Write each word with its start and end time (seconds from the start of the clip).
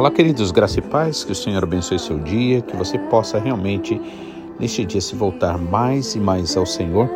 Olá, 0.00 0.10
queridos, 0.10 0.50
graça 0.50 0.78
e 0.78 0.82
paz, 0.82 1.24
que 1.24 1.32
o 1.32 1.34
Senhor 1.34 1.62
abençoe 1.62 1.98
seu 1.98 2.18
dia, 2.18 2.62
que 2.62 2.74
você 2.74 2.98
possa 2.98 3.38
realmente 3.38 4.00
neste 4.58 4.82
dia 4.82 4.98
se 4.98 5.14
voltar 5.14 5.58
mais 5.58 6.14
e 6.14 6.18
mais 6.18 6.56
ao 6.56 6.64
Senhor, 6.64 7.06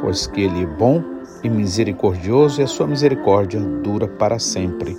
pois 0.00 0.26
que 0.26 0.40
Ele 0.40 0.62
é 0.62 0.66
bom 0.66 1.04
e 1.44 1.50
misericordioso 1.50 2.62
e 2.62 2.64
a 2.64 2.66
sua 2.66 2.86
misericórdia 2.86 3.60
dura 3.60 4.08
para 4.08 4.38
sempre. 4.38 4.96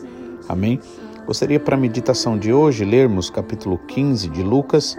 Amém? 0.48 0.80
Gostaria 1.26 1.60
para 1.60 1.76
a 1.76 1.80
meditação 1.80 2.38
de 2.38 2.54
hoje 2.54 2.86
lermos 2.86 3.32
capítulo 3.32 3.80
15 3.88 4.30
de 4.30 4.44
Lucas, 4.44 4.96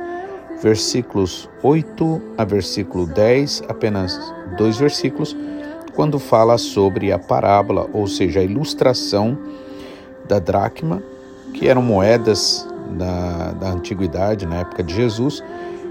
versículos 0.60 1.48
8 1.62 2.20
a 2.36 2.44
versículo 2.44 3.06
10, 3.06 3.62
apenas 3.68 4.34
dois 4.58 4.78
versículos, 4.78 5.36
quando 5.94 6.18
fala 6.18 6.58
sobre 6.58 7.12
a 7.12 7.20
parábola, 7.20 7.88
ou 7.92 8.08
seja, 8.08 8.40
a 8.40 8.42
ilustração 8.42 9.38
da 10.26 10.40
dracma, 10.40 11.00
que 11.52 11.68
eram 11.68 11.82
moedas 11.82 12.66
da, 12.96 13.52
da 13.52 13.70
antiguidade, 13.70 14.46
na 14.46 14.56
época 14.56 14.82
de 14.82 14.94
Jesus, 14.94 15.42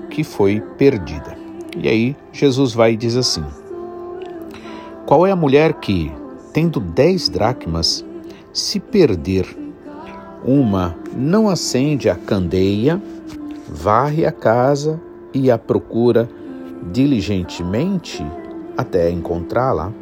que 0.09 0.23
foi 0.23 0.61
perdida. 0.77 1.35
E 1.77 1.87
aí 1.87 2.15
Jesus 2.31 2.73
vai 2.73 2.93
e 2.93 2.97
diz 2.97 3.15
assim: 3.15 3.43
Qual 5.05 5.25
é 5.25 5.31
a 5.31 5.35
mulher 5.35 5.73
que, 5.73 6.11
tendo 6.53 6.79
dez 6.79 7.29
dracmas, 7.29 8.05
se 8.53 8.79
perder 8.79 9.45
uma, 10.43 10.95
não 11.15 11.47
acende 11.47 12.09
a 12.09 12.15
candeia, 12.15 13.01
varre 13.67 14.25
a 14.25 14.31
casa 14.31 14.99
e 15.33 15.49
a 15.49 15.57
procura 15.57 16.29
diligentemente 16.91 18.25
até 18.75 19.09
encontrá-la? 19.09 19.93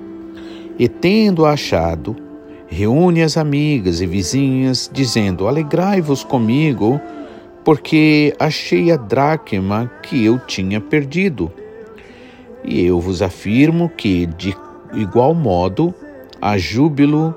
E 0.78 0.88
tendo 0.88 1.46
achado, 1.46 2.16
reúne 2.70 3.24
as 3.24 3.36
amigas 3.36 4.00
e 4.00 4.06
vizinhas, 4.06 4.90
dizendo: 4.94 5.48
Alegrai-vos 5.48 6.24
comigo 6.24 7.02
porque 7.66 8.34
achei 8.40 8.92
a 8.92 8.96
dracma 8.96 9.92
que 10.04 10.24
eu 10.24 10.40
tinha 10.40 10.80
perdido. 10.80 11.52
E 12.64 12.86
eu 12.86 13.00
vos 13.00 13.22
afirmo 13.22 13.90
que, 13.90 14.26
de 14.26 14.56
igual 14.94 15.34
modo, 15.34 15.94
há 16.42 16.58
júbilo 16.58 17.34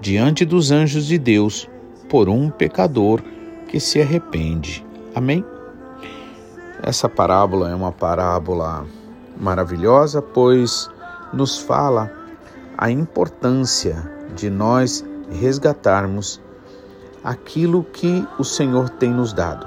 diante 0.00 0.44
dos 0.44 0.70
anjos 0.70 1.06
de 1.06 1.18
Deus 1.18 1.68
por 2.08 2.28
um 2.28 2.50
pecador 2.50 3.20
que 3.68 3.80
se 3.80 4.00
arrepende. 4.00 4.84
Amém? 5.14 5.44
Essa 6.82 7.08
parábola 7.08 7.70
é 7.70 7.74
uma 7.74 7.92
parábola 7.92 8.84
maravilhosa, 9.38 10.20
pois 10.20 10.90
nos 11.32 11.58
fala 11.58 12.10
a 12.76 12.90
importância 12.90 14.10
de 14.34 14.50
nós 14.50 15.04
resgatarmos 15.40 16.40
aquilo 17.22 17.84
que 17.84 18.26
o 18.38 18.44
Senhor 18.44 18.88
tem 18.88 19.10
nos 19.10 19.32
dado, 19.32 19.66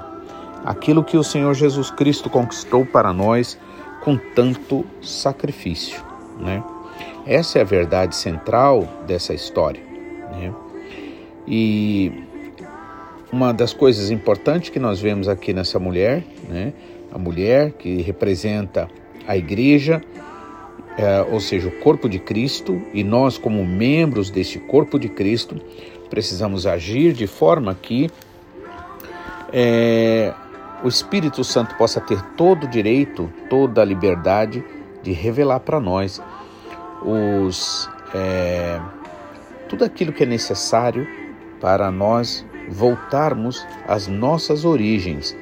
aquilo 0.64 1.02
que 1.02 1.16
o 1.16 1.24
Senhor 1.24 1.54
Jesus 1.54 1.90
Cristo 1.90 2.28
conquistou 2.28 2.84
para 2.84 3.12
nós 3.12 3.58
com 4.02 4.16
tanto 4.16 4.84
sacrifício, 5.02 6.02
né? 6.38 6.62
Essa 7.26 7.58
é 7.58 7.62
a 7.62 7.64
verdade 7.64 8.14
central 8.14 8.86
dessa 9.06 9.34
história, 9.34 9.82
né? 10.30 10.54
E 11.46 12.12
uma 13.32 13.52
das 13.52 13.72
coisas 13.72 14.10
importantes 14.10 14.70
que 14.70 14.78
nós 14.78 15.00
vemos 15.00 15.28
aqui 15.28 15.52
nessa 15.52 15.78
mulher, 15.78 16.24
né? 16.48 16.72
A 17.12 17.18
mulher 17.18 17.72
que 17.72 18.02
representa 18.02 18.88
a 19.26 19.36
igreja, 19.36 20.00
é, 20.96 21.20
ou 21.30 21.40
seja, 21.40 21.68
o 21.68 21.72
corpo 21.80 22.08
de 22.08 22.18
Cristo, 22.18 22.80
e 22.92 23.04
nós, 23.04 23.36
como 23.36 23.64
membros 23.64 24.30
desse 24.30 24.58
corpo 24.58 24.98
de 24.98 25.08
Cristo, 25.08 25.60
precisamos 26.08 26.66
agir 26.66 27.12
de 27.12 27.26
forma 27.26 27.74
que 27.74 28.10
é, 29.52 30.32
o 30.82 30.88
Espírito 30.88 31.44
Santo 31.44 31.74
possa 31.76 32.00
ter 32.00 32.20
todo 32.36 32.64
o 32.64 32.68
direito, 32.68 33.30
toda 33.50 33.82
a 33.82 33.84
liberdade 33.84 34.64
de 35.02 35.12
revelar 35.12 35.60
para 35.60 35.80
nós 35.80 36.20
os, 37.02 37.88
é, 38.14 38.80
tudo 39.68 39.84
aquilo 39.84 40.12
que 40.12 40.22
é 40.22 40.26
necessário 40.26 41.06
para 41.60 41.90
nós 41.90 42.44
voltarmos 42.68 43.66
às 43.86 44.06
nossas 44.08 44.64
origens, 44.64 45.36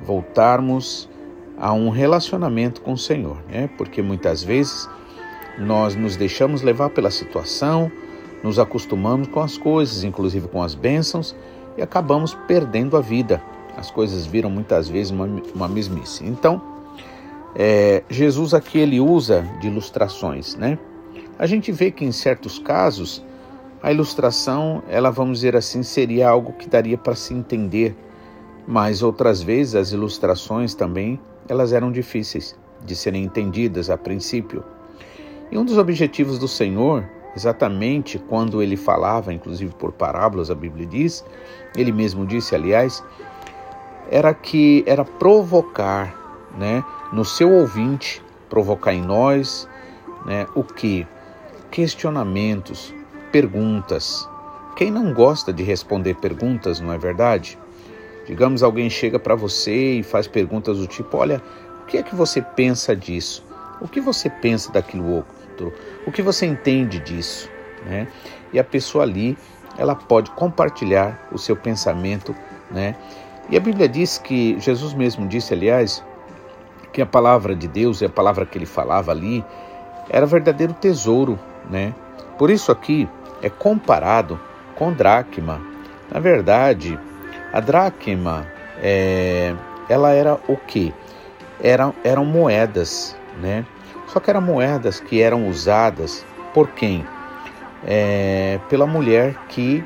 voltarmos 0.00 1.08
a 1.58 1.72
um 1.72 1.88
relacionamento 1.88 2.80
com 2.80 2.92
o 2.92 2.98
Senhor, 2.98 3.38
né? 3.48 3.68
Porque 3.78 4.02
muitas 4.02 4.42
vezes 4.42 4.88
nós 5.58 5.94
nos 5.94 6.16
deixamos 6.16 6.62
levar 6.62 6.90
pela 6.90 7.10
situação, 7.10 7.90
nos 8.42 8.58
acostumamos 8.58 9.28
com 9.28 9.40
as 9.40 9.56
coisas, 9.56 10.04
inclusive 10.04 10.48
com 10.48 10.62
as 10.62 10.74
bênçãos, 10.74 11.34
e 11.76 11.82
acabamos 11.82 12.34
perdendo 12.46 12.96
a 12.96 13.00
vida. 13.00 13.42
As 13.76 13.90
coisas 13.90 14.26
viram 14.26 14.50
muitas 14.50 14.88
vezes 14.88 15.10
uma, 15.10 15.28
uma 15.54 15.68
mesmice. 15.68 16.24
Então, 16.24 16.60
é, 17.54 18.02
Jesus 18.08 18.52
aqui 18.52 18.78
ele 18.78 19.00
usa 19.00 19.42
de 19.60 19.68
ilustrações, 19.68 20.54
né? 20.56 20.78
A 21.38 21.46
gente 21.46 21.72
vê 21.72 21.90
que 21.90 22.04
em 22.04 22.12
certos 22.12 22.58
casos 22.58 23.24
a 23.82 23.92
ilustração, 23.92 24.82
ela 24.88 25.10
vamos 25.10 25.38
dizer 25.38 25.56
assim, 25.56 25.82
seria 25.82 26.28
algo 26.28 26.52
que 26.52 26.68
daria 26.68 26.96
para 26.96 27.14
se 27.14 27.34
entender, 27.34 27.96
mas 28.66 29.02
outras 29.02 29.42
vezes 29.42 29.74
as 29.74 29.92
ilustrações 29.92 30.74
também 30.74 31.20
elas 31.48 31.72
eram 31.72 31.92
difíceis 31.92 32.56
de 32.84 32.94
serem 32.94 33.24
entendidas 33.24 33.90
a 33.90 33.96
princípio. 33.96 34.64
E 35.50 35.58
um 35.58 35.64
dos 35.64 35.78
objetivos 35.78 36.38
do 36.38 36.48
Senhor 36.48 37.04
exatamente 37.36 38.18
quando 38.18 38.62
ele 38.62 38.76
falava, 38.76 39.32
inclusive 39.32 39.74
por 39.74 39.92
parábolas, 39.92 40.50
a 40.50 40.54
Bíblia 40.54 40.86
diz, 40.86 41.24
ele 41.76 41.92
mesmo 41.92 42.24
disse, 42.24 42.54
aliás, 42.54 43.02
era 44.10 44.32
que 44.32 44.84
era 44.86 45.04
provocar, 45.04 46.14
né, 46.56 46.84
no 47.12 47.24
seu 47.24 47.52
ouvinte, 47.52 48.22
provocar 48.48 48.94
em 48.94 49.02
nós, 49.02 49.68
né, 50.24 50.46
o 50.54 50.62
que 50.62 51.06
questionamentos, 51.70 52.94
perguntas. 53.32 54.28
Quem 54.76 54.90
não 54.90 55.12
gosta 55.12 55.52
de 55.52 55.62
responder 55.62 56.14
perguntas, 56.14 56.80
não 56.80 56.92
é 56.92 56.98
verdade? 56.98 57.58
Digamos 58.26 58.62
alguém 58.62 58.88
chega 58.88 59.18
para 59.18 59.34
você 59.34 59.98
e 59.98 60.02
faz 60.02 60.26
perguntas 60.26 60.78
do 60.78 60.86
tipo: 60.86 61.16
"Olha, 61.16 61.42
o 61.82 61.86
que 61.86 61.98
é 61.98 62.02
que 62.02 62.14
você 62.14 62.40
pensa 62.40 62.94
disso? 62.96 63.44
O 63.80 63.88
que 63.88 64.00
você 64.00 64.30
pensa 64.30 64.72
daquilo 64.72 65.06
outro?" 65.08 65.34
o 66.06 66.12
que 66.12 66.22
você 66.22 66.46
entende 66.46 66.98
disso, 66.98 67.50
né? 67.86 68.08
E 68.52 68.58
a 68.58 68.64
pessoa 68.64 69.04
ali, 69.04 69.36
ela 69.76 69.94
pode 69.94 70.30
compartilhar 70.32 71.28
o 71.32 71.38
seu 71.38 71.56
pensamento, 71.56 72.34
né? 72.70 72.96
E 73.50 73.56
a 73.56 73.60
Bíblia 73.60 73.88
diz 73.88 74.18
que 74.18 74.58
Jesus 74.58 74.94
mesmo 74.94 75.26
disse, 75.26 75.52
aliás, 75.52 76.02
que 76.92 77.02
a 77.02 77.06
palavra 77.06 77.54
de 77.54 77.68
Deus 77.68 78.00
e 78.00 78.04
a 78.04 78.08
palavra 78.08 78.46
que 78.46 78.56
ele 78.56 78.66
falava 78.66 79.10
ali 79.10 79.44
era 80.08 80.24
verdadeiro 80.26 80.72
tesouro, 80.72 81.38
né? 81.70 81.94
Por 82.38 82.50
isso 82.50 82.72
aqui 82.72 83.08
é 83.42 83.50
comparado 83.50 84.40
com 84.76 84.92
dracma. 84.92 85.60
Na 86.10 86.20
verdade, 86.20 86.98
a 87.54 87.60
dracma 87.60 88.44
é, 88.82 89.54
ela 89.88 90.10
era 90.10 90.40
o 90.48 90.56
que? 90.56 90.92
Eram, 91.62 91.94
eram 92.02 92.24
moedas, 92.24 93.16
né? 93.40 93.64
Só 94.08 94.18
que 94.18 94.28
eram 94.28 94.40
moedas 94.40 94.98
que 94.98 95.22
eram 95.22 95.48
usadas 95.48 96.26
por 96.52 96.70
quem? 96.70 97.06
É, 97.86 98.58
pela 98.68 98.88
mulher 98.88 99.36
que 99.48 99.84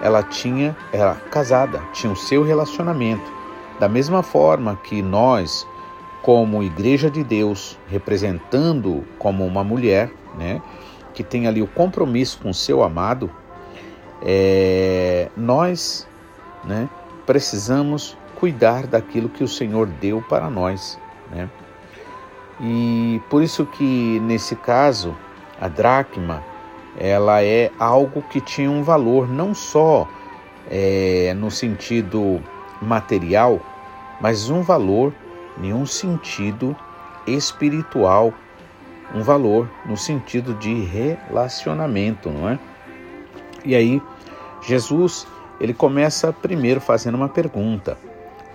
ela 0.00 0.22
tinha, 0.22 0.76
era 0.92 1.16
casada, 1.28 1.82
tinha 1.92 2.12
o 2.12 2.16
seu 2.16 2.44
relacionamento. 2.44 3.32
Da 3.80 3.88
mesma 3.88 4.22
forma 4.22 4.78
que 4.84 5.02
nós, 5.02 5.66
como 6.22 6.62
Igreja 6.62 7.10
de 7.10 7.24
Deus, 7.24 7.76
representando 7.88 9.02
como 9.18 9.44
uma 9.44 9.64
mulher, 9.64 10.08
né, 10.38 10.62
que 11.12 11.24
tem 11.24 11.48
ali 11.48 11.60
o 11.60 11.66
compromisso 11.66 12.38
com 12.40 12.50
o 12.50 12.54
seu 12.54 12.80
amado, 12.80 13.28
é, 14.24 15.28
nós, 15.36 16.06
né, 16.64 16.88
precisamos 17.26 18.16
cuidar 18.34 18.86
daquilo 18.86 19.28
que 19.28 19.44
o 19.44 19.48
Senhor 19.48 19.86
deu 19.86 20.20
para 20.22 20.50
nós, 20.50 20.98
né? 21.30 21.48
E 22.60 23.20
por 23.30 23.42
isso 23.42 23.64
que 23.66 24.20
nesse 24.20 24.54
caso 24.54 25.16
a 25.60 25.68
dracma 25.68 26.42
ela 26.98 27.42
é 27.42 27.70
algo 27.78 28.22
que 28.22 28.40
tinha 28.40 28.70
um 28.70 28.82
valor 28.82 29.28
não 29.28 29.54
só 29.54 30.08
é, 30.70 31.34
no 31.36 31.50
sentido 31.50 32.42
material, 32.80 33.60
mas 34.20 34.50
um 34.50 34.62
valor 34.62 35.12
em 35.62 35.72
um 35.72 35.86
sentido 35.86 36.76
espiritual, 37.26 38.32
um 39.14 39.22
valor 39.22 39.68
no 39.86 39.96
sentido 39.96 40.54
de 40.54 40.74
relacionamento, 40.84 42.30
não 42.30 42.48
é? 42.48 42.58
E 43.64 43.74
aí 43.74 44.02
Jesus 44.62 45.26
ele 45.62 45.72
começa 45.72 46.32
primeiro 46.32 46.80
fazendo 46.80 47.14
uma 47.14 47.28
pergunta: 47.28 47.96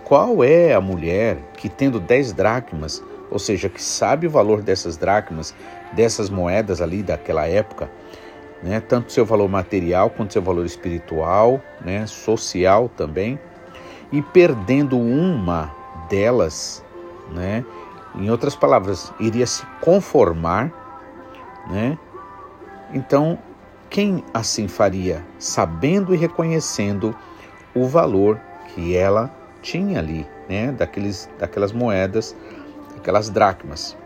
qual 0.03 0.43
é 0.43 0.73
a 0.73 0.81
mulher 0.81 1.37
que, 1.55 1.69
tendo 1.69 2.01
dez 2.01 2.33
dracmas, 2.33 3.01
ou 3.31 3.39
seja, 3.39 3.69
que 3.69 3.81
sabe 3.81 4.27
o 4.27 4.29
valor 4.29 4.61
dessas 4.61 4.97
dracmas, 4.97 5.55
dessas 5.93 6.29
moedas 6.29 6.81
ali 6.81 7.01
daquela 7.01 7.47
época, 7.47 7.89
né, 8.61 8.81
tanto 8.81 9.11
seu 9.13 9.25
valor 9.25 9.47
material 9.47 10.09
quanto 10.09 10.33
seu 10.33 10.41
valor 10.41 10.65
espiritual, 10.65 11.61
né, 11.79 12.05
social 12.05 12.89
também, 12.89 13.39
e 14.11 14.21
perdendo 14.21 14.99
uma 14.99 15.73
delas, 16.09 16.83
né, 17.31 17.63
em 18.15 18.29
outras 18.29 18.55
palavras, 18.55 19.13
iria 19.19 19.45
se 19.45 19.65
conformar, 19.79 20.71
né? 21.69 21.97
Então, 22.93 23.37
quem 23.89 24.23
assim 24.33 24.67
faria, 24.67 25.25
sabendo 25.39 26.13
e 26.13 26.17
reconhecendo 26.17 27.15
o 27.73 27.85
valor 27.85 28.39
que 28.73 28.95
ela 28.95 29.31
tinha 29.61 29.99
ali, 29.99 30.25
né, 30.47 30.71
daqueles, 30.71 31.29
daquelas 31.39 31.71
moedas, 31.71 32.35
aquelas 32.95 33.29
dracmas. 33.29 33.97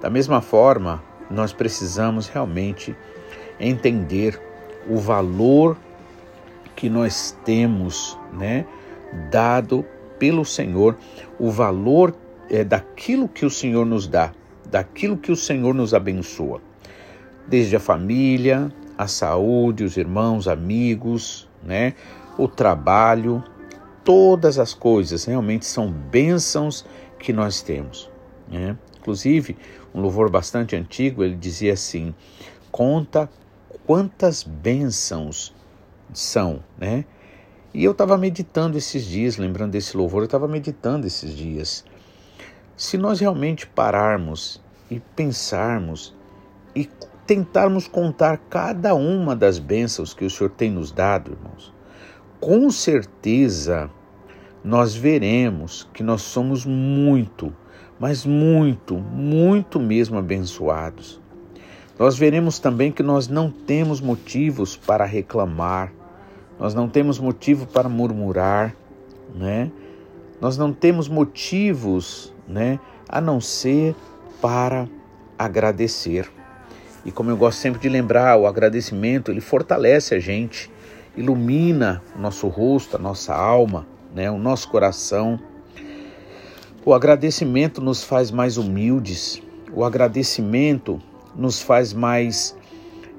Da 0.00 0.10
mesma 0.10 0.40
forma, 0.40 1.02
nós 1.30 1.52
precisamos 1.52 2.28
realmente 2.28 2.96
entender 3.58 4.40
o 4.88 4.98
valor 4.98 5.76
que 6.74 6.88
nós 6.88 7.36
temos, 7.44 8.18
né, 8.32 8.66
dado 9.30 9.84
pelo 10.18 10.44
Senhor, 10.44 10.96
o 11.38 11.50
valor 11.50 12.14
é, 12.50 12.62
daquilo 12.62 13.28
que 13.28 13.44
o 13.44 13.50
Senhor 13.50 13.84
nos 13.84 14.06
dá, 14.06 14.32
daquilo 14.70 15.16
que 15.16 15.32
o 15.32 15.36
Senhor 15.36 15.74
nos 15.74 15.94
abençoa, 15.94 16.60
desde 17.46 17.76
a 17.76 17.80
família, 17.80 18.70
a 18.96 19.06
saúde, 19.06 19.84
os 19.84 19.96
irmãos, 19.96 20.48
amigos, 20.48 21.48
né, 21.62 21.94
o 22.38 22.48
trabalho, 22.48 23.42
todas 24.04 24.58
as 24.58 24.72
coisas 24.72 25.24
realmente 25.24 25.66
são 25.66 25.90
bênçãos 25.90 26.84
que 27.18 27.32
nós 27.32 27.60
temos. 27.60 28.10
Né? 28.48 28.76
Inclusive, 28.98 29.56
um 29.94 30.00
louvor 30.00 30.30
bastante 30.30 30.76
antigo, 30.76 31.24
ele 31.24 31.36
dizia 31.36 31.72
assim: 31.72 32.14
conta 32.70 33.28
quantas 33.86 34.42
bênçãos 34.42 35.54
são, 36.12 36.62
né? 36.78 37.04
E 37.72 37.84
eu 37.84 37.92
estava 37.92 38.16
meditando 38.16 38.78
esses 38.78 39.04
dias, 39.04 39.36
lembrando 39.36 39.72
desse 39.72 39.96
louvor, 39.96 40.22
eu 40.22 40.26
estava 40.26 40.48
meditando 40.48 41.06
esses 41.06 41.32
dias. 41.32 41.84
Se 42.76 42.96
nós 42.96 43.20
realmente 43.20 43.66
pararmos 43.66 44.60
e 44.90 44.98
pensarmos 45.14 46.14
e 46.74 46.88
tentarmos 47.26 47.88
contar 47.88 48.38
cada 48.48 48.94
uma 48.94 49.34
das 49.34 49.58
bênçãos 49.58 50.14
que 50.14 50.24
o 50.24 50.30
Senhor 50.30 50.50
tem 50.50 50.70
nos 50.70 50.92
dado, 50.92 51.32
irmãos, 51.32 51.74
com 52.40 52.70
certeza 52.70 53.90
nós 54.62 54.94
veremos 54.94 55.88
que 55.92 56.02
nós 56.02 56.22
somos 56.22 56.64
muito, 56.64 57.52
mas 57.98 58.24
muito, 58.24 58.94
muito 58.96 59.80
mesmo 59.80 60.18
abençoados. 60.18 61.20
Nós 61.98 62.16
veremos 62.16 62.58
também 62.58 62.92
que 62.92 63.02
nós 63.02 63.26
não 63.26 63.50
temos 63.50 64.00
motivos 64.00 64.76
para 64.76 65.04
reclamar, 65.04 65.92
nós 66.58 66.74
não 66.74 66.88
temos 66.88 67.18
motivo 67.18 67.66
para 67.66 67.88
murmurar, 67.88 68.74
né? 69.34 69.70
Nós 70.40 70.58
não 70.58 70.72
temos 70.72 71.08
motivos, 71.08 72.34
né, 72.46 72.78
a 73.08 73.20
não 73.20 73.40
ser 73.40 73.94
para 74.40 74.86
agradecer. 75.38 76.30
E 77.06 77.12
como 77.12 77.30
eu 77.30 77.36
gosto 77.36 77.58
sempre 77.60 77.80
de 77.80 77.88
lembrar, 77.88 78.36
o 78.36 78.48
agradecimento, 78.48 79.30
ele 79.30 79.40
fortalece 79.40 80.12
a 80.12 80.18
gente, 80.18 80.68
ilumina 81.16 82.02
o 82.16 82.18
nosso 82.18 82.48
rosto, 82.48 82.96
a 82.96 82.98
nossa 82.98 83.32
alma, 83.32 83.86
né, 84.12 84.28
o 84.28 84.36
nosso 84.36 84.68
coração. 84.68 85.38
O 86.84 86.92
agradecimento 86.92 87.80
nos 87.80 88.02
faz 88.02 88.32
mais 88.32 88.56
humildes, 88.56 89.40
o 89.72 89.84
agradecimento 89.84 91.00
nos 91.36 91.62
faz 91.62 91.92
mais, 91.92 92.56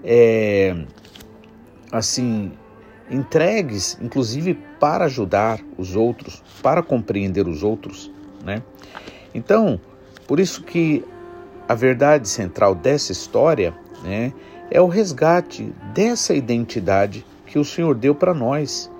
é, 0.04 0.75
assim, 1.90 2.51
entregues, 3.10 3.98
inclusive 4.01 4.54
para 4.81 5.06
ajudar 5.06 5.62
os 5.78 5.95
outros, 5.95 6.44
para 6.62 6.83
compreender 6.83 7.48
os 7.48 7.63
outros, 7.63 8.12
né? 8.44 8.62
Então, 9.33 9.80
por 10.28 10.42
isso 10.42 10.62
que 10.62 11.06
a 11.68 11.75
verdade 11.75 12.30
central 12.30 12.74
dessa 12.74 13.12
história, 13.12 13.74
né, 14.04 14.31
é 14.72 14.81
o 14.81 14.88
resgate 14.88 15.74
dessa 15.94 16.34
identidade 16.34 17.25
que 17.46 17.60
o 17.60 17.66
Senhor 17.66 17.96
deu 17.96 18.14
para 18.14 18.34
nós, 18.34 18.92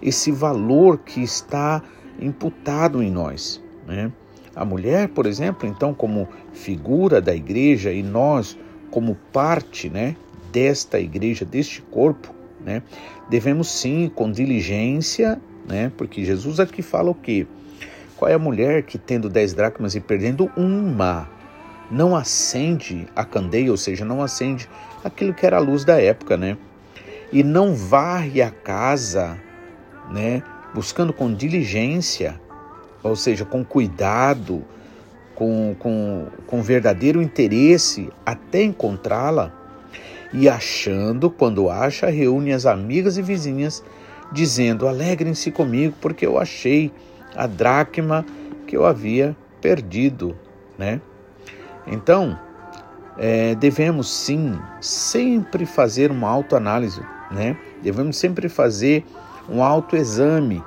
esse 0.00 0.30
valor 0.32 0.98
que 0.98 1.22
está 1.22 1.82
imputado 2.20 3.02
em 3.02 3.10
nós, 3.10 3.62
né? 3.86 4.10
A 4.54 4.64
mulher, 4.64 5.08
por 5.08 5.24
exemplo, 5.24 5.66
então 5.66 5.94
como 5.94 6.28
figura 6.52 7.20
da 7.22 7.34
igreja 7.34 7.90
e 7.90 8.02
nós 8.02 8.58
como 8.90 9.16
parte, 9.32 9.88
né, 9.88 10.14
desta 10.52 11.00
igreja, 11.00 11.44
deste 11.44 11.80
corpo, 11.80 12.34
né? 12.60 12.82
Devemos 13.30 13.68
sim, 13.68 14.10
com 14.14 14.30
diligência, 14.30 15.40
né? 15.66 15.90
Porque 15.96 16.24
Jesus 16.24 16.60
aqui 16.60 16.82
fala 16.82 17.10
o 17.10 17.14
quê? 17.14 17.46
Qual 18.16 18.30
é 18.30 18.34
a 18.34 18.38
mulher 18.38 18.82
que 18.82 18.98
tendo 18.98 19.28
dez 19.28 19.54
dracmas 19.54 19.94
e 19.94 20.00
perdendo 20.00 20.50
uma, 20.56 21.28
não 21.90 22.16
acende 22.16 23.06
a 23.14 23.24
candeia, 23.24 23.70
ou 23.70 23.76
seja, 23.76 24.04
não 24.04 24.22
acende 24.22 24.68
aquilo 25.04 25.34
que 25.34 25.44
era 25.44 25.56
a 25.56 25.60
luz 25.60 25.84
da 25.84 26.00
época, 26.00 26.36
né? 26.36 26.56
E 27.32 27.42
não 27.42 27.74
varre 27.74 28.42
a 28.42 28.50
casa, 28.50 29.38
né? 30.10 30.42
Buscando 30.74 31.12
com 31.12 31.32
diligência, 31.32 32.40
ou 33.02 33.16
seja, 33.16 33.44
com 33.44 33.64
cuidado, 33.64 34.64
com, 35.34 35.74
com, 35.78 36.26
com 36.46 36.62
verdadeiro 36.62 37.20
interesse 37.20 38.10
até 38.24 38.62
encontrá-la 38.62 39.52
e 40.32 40.48
achando, 40.48 41.30
quando 41.30 41.68
acha, 41.68 42.08
reúne 42.08 42.52
as 42.52 42.64
amigas 42.64 43.18
e 43.18 43.22
vizinhas, 43.22 43.84
dizendo: 44.32 44.88
Alegrem-se 44.88 45.50
comigo, 45.50 45.94
porque 46.00 46.24
eu 46.24 46.38
achei 46.38 46.90
a 47.34 47.46
dracma 47.46 48.24
que 48.66 48.76
eu 48.76 48.86
havia 48.86 49.36
perdido, 49.60 50.36
né? 50.78 51.00
Então, 51.86 52.38
é, 53.18 53.54
devemos 53.54 54.10
sim 54.10 54.58
sempre 54.80 55.66
fazer 55.66 56.10
uma 56.10 56.28
autoanálise, 56.28 57.02
né? 57.30 57.56
Devemos 57.82 58.16
sempre 58.16 58.48
fazer 58.48 59.04
um 59.48 59.62
autoexame, 59.62 60.62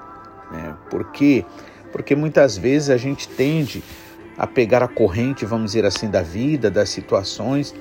né? 0.51 0.75
Por 0.89 1.12
quê? 1.12 1.45
Porque 1.91 2.15
muitas 2.15 2.57
vezes 2.57 2.89
a 2.89 2.98
gente 2.98 3.27
tende 3.27 3.84
a 4.38 4.45
pegar 4.45 4.84
a 4.84 4.88
corrente, 4.88 5.45
vamos 5.45 5.72
dizer 5.72 5.86
assim, 5.86 6.10
da 6.10 6.22
vida, 6.22 6.69
das 6.69 6.89
situações 6.89 7.74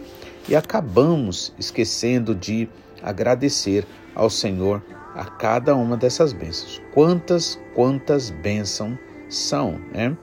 e 0.49 0.55
acabamos 0.55 1.53
esquecendo 1.59 2.35
de 2.35 2.69
agradecer 3.03 3.87
ao 4.15 4.31
Senhor 4.31 4.83
a 5.15 5.25
cada 5.25 5.75
uma 5.75 5.97
dessas 5.97 6.33
bênçãos. 6.33 6.81
Quantas, 6.93 7.59
quantas 7.75 8.31
bênçãos 8.31 8.97
são, 9.29 9.81
né? 9.93 10.17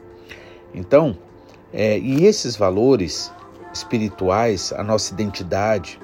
Então, 0.74 1.18
é, 1.74 1.98
e 1.98 2.25
esses 2.25 2.56
valores 2.56 3.32
espirituais, 3.74 4.74
a 4.74 4.84
nossa 4.84 5.13
identidade, 5.13 6.00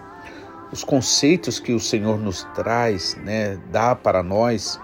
os 0.71 0.83
conceitos 0.83 1.59
que 1.59 1.73
o 1.73 1.79
Senhor 1.79 2.19
nos 2.19 2.43
traz, 2.55 3.15
né, 3.23 3.57
dá 3.71 3.95
para 3.95 4.23
nós, 4.23 4.79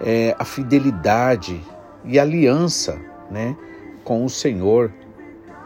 é, 0.00 0.34
a 0.38 0.44
fidelidade 0.44 1.60
e 2.04 2.18
aliança, 2.18 2.98
né, 3.30 3.56
com 4.02 4.24
o 4.24 4.30
Senhor, 4.30 4.92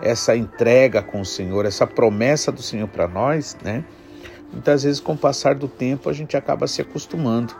essa 0.01 0.37
entrega 0.37 1.03
com 1.03 1.21
o 1.21 1.25
Senhor, 1.25 1.67
essa 1.67 1.87
promessa 1.87 2.53
do 2.53 2.63
Senhor 2.63 2.89
para 2.89 3.09
nós, 3.09 3.57
né? 3.65 3.85
Muitas 4.53 4.85
vezes, 4.85 5.01
com 5.01 5.13
o 5.13 5.19
passar 5.19 5.57
do 5.57 5.69
tempo, 5.69 6.09
a 6.09 6.13
gente 6.13 6.37
acaba 6.37 6.67
se 6.67 6.81
acostumando. 6.81 7.55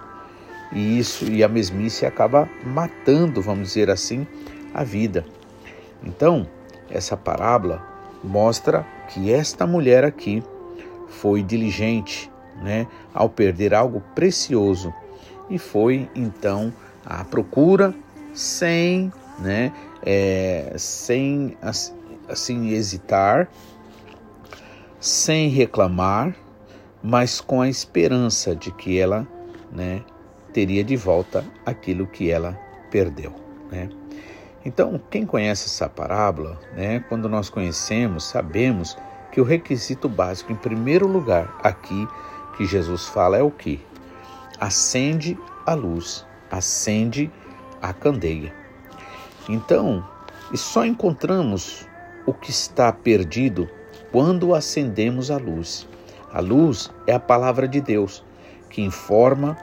E 0.73 0.99
isso 0.99 1.25
e 1.25 1.43
a 1.43 1.49
mesmice 1.49 2.07
acaba 2.07 2.49
matando, 2.65 3.43
vamos 3.43 3.69
dizer 3.69 3.91
assim, 3.91 4.27
a 4.73 4.85
vida. 4.85 5.25
Então, 6.03 6.47
essa 6.91 7.17
parábola 7.17 7.83
mostra 8.23 8.87
que 9.09 9.33
esta 9.33 9.67
mulher 9.67 10.05
aqui 10.05 10.43
foi 11.09 11.43
diligente, 11.43 12.31
né, 12.63 12.87
ao 13.15 13.29
perder 13.29 13.73
algo 13.73 14.03
precioso 14.15 14.93
e 15.49 15.59
foi 15.59 16.11
então 16.15 16.73
à 17.07 17.25
procura 17.25 17.95
sem, 18.35 19.13
né, 19.39 19.73
é, 20.05 20.75
sem 20.77 21.57
assim 22.29 22.69
hesitar, 22.71 23.49
sem 25.01 25.49
reclamar, 25.49 26.35
mas 27.03 27.41
com 27.41 27.61
a 27.61 27.69
esperança 27.69 28.55
de 28.55 28.73
que 28.73 28.99
ela, 28.99 29.27
né, 29.73 30.03
teria 30.53 30.83
de 30.83 30.97
volta 30.97 31.45
aquilo 31.65 32.07
que 32.07 32.31
ela 32.31 32.59
perdeu, 32.91 33.33
né? 33.71 33.89
Então, 34.69 35.01
quem 35.11 35.25
conhece 35.25 35.65
essa 35.65 35.89
parábola, 35.89 36.61
né, 36.77 37.03
quando 37.09 37.27
nós 37.27 37.49
conhecemos, 37.49 38.25
sabemos 38.25 38.99
que 39.33 39.41
o 39.41 39.45
requisito 39.45 40.11
básico, 40.11 40.53
em 40.53 40.57
primeiro 40.57 41.09
lugar, 41.09 41.59
aqui 41.63 42.07
que 42.55 42.67
Jesus 42.67 43.07
fala 43.07 43.39
é 43.39 43.43
o 43.43 43.51
que? 43.51 43.81
acende 44.61 45.39
a 45.65 45.73
luz, 45.73 46.27
acende 46.51 47.31
a 47.81 47.95
candeia. 47.95 48.53
Então, 49.49 50.07
e 50.53 50.59
só 50.59 50.85
encontramos 50.85 51.89
o 52.27 52.35
que 52.35 52.51
está 52.51 52.93
perdido 52.93 53.71
quando 54.13 54.55
acendemos 54.55 55.31
a 55.31 55.39
luz. 55.39 55.89
A 56.31 56.41
luz 56.41 56.91
é 57.07 57.15
a 57.15 57.21
palavra 57.21 57.67
de 57.67 57.81
Deus 57.81 58.23
que 58.69 58.83
informa, 58.83 59.57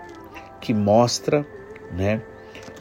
que 0.60 0.74
mostra, 0.74 1.46
né, 1.92 2.24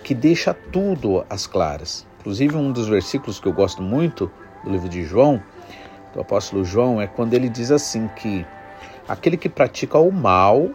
que 0.02 0.14
deixa 0.14 0.54
tudo 0.54 1.22
às 1.28 1.46
claras. 1.46 2.06
Inclusive 2.24 2.56
um 2.56 2.72
dos 2.72 2.88
versículos 2.88 3.38
que 3.38 3.46
eu 3.46 3.52
gosto 3.52 3.82
muito 3.82 4.30
do 4.64 4.70
livro 4.70 4.88
de 4.88 5.04
João, 5.04 5.42
do 6.14 6.22
apóstolo 6.22 6.64
João, 6.64 6.98
é 6.98 7.06
quando 7.06 7.34
ele 7.34 7.50
diz 7.50 7.70
assim 7.70 8.08
que 8.16 8.46
aquele 9.06 9.36
que 9.36 9.46
pratica 9.46 9.98
o 9.98 10.10
mal 10.10 10.70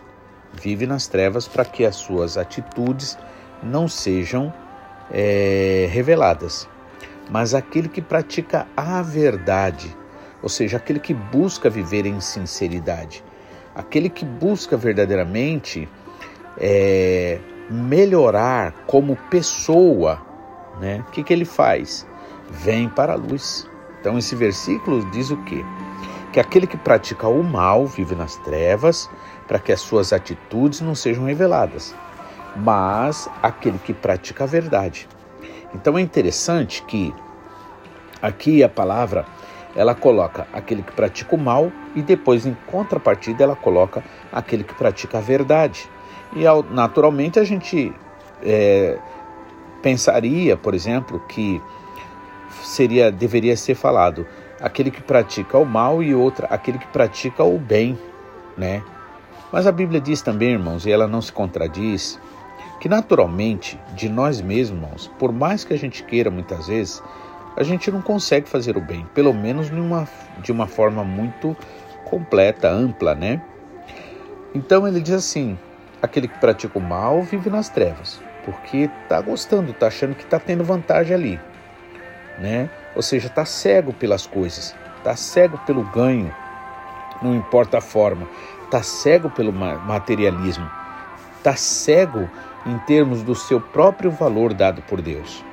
vive 0.53 0.85
nas 0.85 1.07
trevas 1.07 1.47
para 1.47 1.65
que 1.65 1.83
as 1.83 1.95
suas 1.95 2.37
atitudes 2.37 3.17
não 3.63 3.87
sejam 3.87 4.53
é, 5.09 5.89
reveladas. 5.91 6.69
Mas 7.31 7.55
aquele 7.55 7.89
que 7.89 7.99
pratica 7.99 8.67
a 8.77 9.01
verdade, 9.01 9.97
ou 10.43 10.49
seja, 10.49 10.77
aquele 10.77 10.99
que 10.99 11.15
busca 11.15 11.67
viver 11.67 12.05
em 12.05 12.19
sinceridade, 12.19 13.23
aquele 13.73 14.07
que 14.07 14.23
busca 14.23 14.77
verdadeiramente 14.77 15.89
é, 16.59 17.39
melhorar 17.71 18.71
como 18.85 19.15
pessoa, 19.31 20.28
né? 20.79 21.03
O 21.07 21.11
que, 21.11 21.23
que 21.23 21.33
ele 21.33 21.45
faz? 21.45 22.05
Vem 22.49 22.89
para 22.89 23.13
a 23.13 23.15
luz. 23.15 23.67
Então 23.99 24.17
esse 24.17 24.35
versículo 24.35 25.03
diz 25.11 25.29
o 25.29 25.37
quê? 25.43 25.63
Que 26.31 26.39
aquele 26.39 26.67
que 26.67 26.77
pratica 26.77 27.27
o 27.27 27.43
mal 27.43 27.85
vive 27.85 28.15
nas 28.15 28.35
trevas, 28.37 29.09
para 29.47 29.59
que 29.59 29.71
as 29.71 29.81
suas 29.81 30.13
atitudes 30.13 30.79
não 30.79 30.93
sejam 30.93 31.25
reveladas, 31.25 31.95
mas 32.55 33.27
aquele 33.41 33.79
que 33.79 33.93
pratica 33.93 34.43
a 34.43 34.47
verdade. 34.47 35.07
Então 35.73 35.97
é 35.97 36.01
interessante 36.01 36.83
que 36.83 37.13
aqui 38.21 38.63
a 38.63 38.69
palavra 38.69 39.25
ela 39.75 39.95
coloca 39.95 40.47
aquele 40.53 40.81
que 40.81 40.91
pratica 40.91 41.35
o 41.35 41.37
mal 41.37 41.71
e 41.95 42.01
depois 42.01 42.45
em 42.45 42.55
contrapartida 42.67 43.43
ela 43.43 43.55
coloca 43.55 44.03
aquele 44.31 44.63
que 44.63 44.73
pratica 44.73 45.17
a 45.17 45.21
verdade. 45.21 45.89
E 46.35 46.43
naturalmente 46.71 47.39
a 47.39 47.43
gente 47.43 47.93
é, 48.43 48.97
pensaria, 49.81 50.55
por 50.57 50.73
exemplo, 50.73 51.19
que 51.27 51.61
seria 52.63 53.11
deveria 53.11 53.55
ser 53.55 53.75
falado 53.75 54.25
aquele 54.61 54.91
que 54.91 55.01
pratica 55.01 55.57
o 55.57 55.65
mal 55.65 56.03
e 56.03 56.13
outra 56.13 56.47
aquele 56.47 56.77
que 56.77 56.87
pratica 56.87 57.43
o 57.43 57.57
bem, 57.57 57.97
né? 58.57 58.83
Mas 59.51 59.65
a 59.65 59.71
Bíblia 59.71 59.99
diz 59.99 60.21
também, 60.21 60.51
irmãos, 60.51 60.85
e 60.85 60.91
ela 60.91 61.07
não 61.07 61.21
se 61.21 61.31
contradiz, 61.31 62.19
que 62.79 62.87
naturalmente 62.87 63.79
de 63.93 64.07
nós 64.07 64.41
mesmos, 64.41 64.79
irmãos, 64.79 65.11
por 65.17 65.31
mais 65.31 65.63
que 65.63 65.73
a 65.73 65.77
gente 65.77 66.03
queira 66.03 66.29
muitas 66.29 66.67
vezes, 66.67 67.01
a 67.57 67.63
gente 67.63 67.89
não 67.89 68.01
consegue 68.01 68.47
fazer 68.47 68.77
o 68.77 68.81
bem, 68.81 69.05
pelo 69.13 69.33
menos 69.33 69.69
numa, 69.69 70.07
de 70.41 70.51
uma 70.51 70.67
forma 70.67 71.03
muito 71.03 71.57
completa, 72.05 72.69
ampla, 72.69 73.15
né? 73.15 73.41
Então 74.53 74.87
ele 74.87 75.01
diz 75.01 75.13
assim: 75.13 75.57
aquele 76.01 76.27
que 76.27 76.37
pratica 76.39 76.77
o 76.77 76.81
mal 76.81 77.21
vive 77.23 77.49
nas 77.49 77.69
trevas, 77.69 78.21
porque 78.45 78.89
está 79.03 79.19
gostando, 79.21 79.71
está 79.71 79.87
achando 79.87 80.15
que 80.15 80.23
está 80.23 80.39
tendo 80.39 80.63
vantagem 80.63 81.13
ali, 81.13 81.39
né? 82.37 82.69
Ou 82.95 83.01
seja, 83.01 83.27
está 83.27 83.45
cego 83.45 83.93
pelas 83.93 84.25
coisas, 84.25 84.75
está 84.97 85.15
cego 85.15 85.57
pelo 85.59 85.83
ganho, 85.83 86.33
não 87.21 87.35
importa 87.35 87.77
a 87.77 87.81
forma, 87.81 88.27
está 88.63 88.81
cego 88.81 89.29
pelo 89.29 89.51
materialismo, 89.51 90.69
está 91.37 91.55
cego 91.55 92.29
em 92.65 92.77
termos 92.79 93.23
do 93.23 93.35
seu 93.35 93.59
próprio 93.59 94.11
valor 94.11 94.53
dado 94.53 94.81
por 94.83 95.01
Deus. 95.01 95.43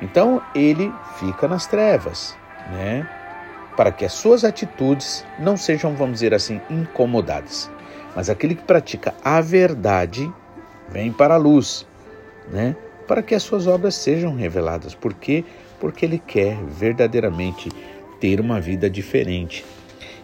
Então 0.00 0.42
ele 0.54 0.92
fica 1.18 1.48
nas 1.48 1.66
trevas, 1.66 2.36
né? 2.70 3.08
Para 3.76 3.92
que 3.92 4.04
as 4.04 4.12
suas 4.12 4.44
atitudes 4.44 5.24
não 5.38 5.56
sejam, 5.56 5.94
vamos 5.94 6.14
dizer 6.14 6.32
assim, 6.32 6.60
incomodadas. 6.70 7.70
Mas 8.14 8.30
aquele 8.30 8.54
que 8.54 8.62
pratica 8.62 9.14
a 9.22 9.40
verdade 9.40 10.32
vem 10.90 11.12
para 11.12 11.34
a 11.34 11.38
luz, 11.38 11.86
né? 12.50 12.76
Para 13.06 13.22
que 13.22 13.34
as 13.34 13.42
suas 13.42 13.66
obras 13.66 13.94
sejam 13.94 14.34
reveladas. 14.34 14.94
Por 14.94 15.14
quê? 15.14 15.44
Porque 15.78 16.04
ele 16.04 16.18
quer 16.18 16.56
verdadeiramente 16.64 17.70
ter 18.20 18.40
uma 18.40 18.60
vida 18.60 18.90
diferente. 18.90 19.64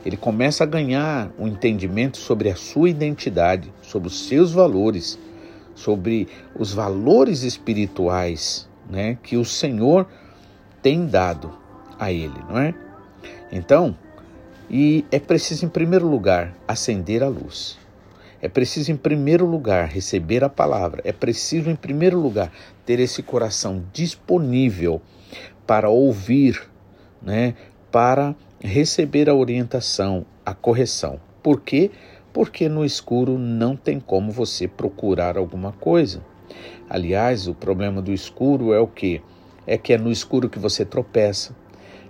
Ele 0.04 0.16
começa 0.16 0.64
a 0.64 0.66
ganhar 0.66 1.30
um 1.38 1.46
entendimento 1.46 2.16
sobre 2.16 2.50
a 2.50 2.56
sua 2.56 2.90
identidade, 2.90 3.72
sobre 3.82 4.08
os 4.08 4.26
seus 4.26 4.50
valores, 4.50 5.18
sobre 5.74 6.28
os 6.56 6.72
valores 6.72 7.42
espirituais, 7.42 8.68
né, 8.90 9.16
que 9.22 9.36
o 9.36 9.44
Senhor 9.44 10.06
tem 10.82 11.06
dado 11.06 11.52
a 11.98 12.10
ele, 12.10 12.38
não 12.48 12.58
é? 12.58 12.74
Então, 13.52 13.96
e 14.68 15.04
é 15.12 15.20
preciso 15.20 15.66
em 15.66 15.68
primeiro 15.68 16.08
lugar 16.08 16.52
acender 16.66 17.22
a 17.22 17.28
luz. 17.28 17.78
É 18.42 18.48
preciso, 18.48 18.90
em 18.90 18.96
primeiro 18.96 19.46
lugar, 19.46 19.86
receber 19.86 20.42
a 20.42 20.48
palavra. 20.48 21.00
É 21.04 21.12
preciso, 21.12 21.70
em 21.70 21.76
primeiro 21.76 22.18
lugar, 22.18 22.50
ter 22.84 22.98
esse 22.98 23.22
coração 23.22 23.84
disponível 23.92 25.00
para 25.64 25.88
ouvir, 25.88 26.60
né? 27.22 27.54
para 27.92 28.34
receber 28.60 29.30
a 29.30 29.34
orientação, 29.34 30.26
a 30.44 30.52
correção. 30.52 31.20
Por 31.40 31.60
quê? 31.60 31.92
Porque 32.32 32.68
no 32.68 32.84
escuro 32.84 33.38
não 33.38 33.76
tem 33.76 34.00
como 34.00 34.32
você 34.32 34.66
procurar 34.66 35.38
alguma 35.38 35.70
coisa. 35.70 36.20
Aliás, 36.90 37.46
o 37.46 37.54
problema 37.54 38.02
do 38.02 38.12
escuro 38.12 38.72
é 38.72 38.80
o 38.80 38.88
que? 38.88 39.22
É 39.64 39.78
que 39.78 39.92
é 39.92 39.98
no 39.98 40.10
escuro 40.10 40.48
que 40.48 40.58
você 40.58 40.84
tropeça. 40.84 41.54